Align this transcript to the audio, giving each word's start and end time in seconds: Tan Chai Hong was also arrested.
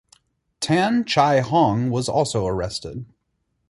Tan 0.61 1.05
Chai 1.05 1.41
Hong 1.41 1.91
was 1.91 2.09
also 2.09 2.47
arrested. 2.47 3.05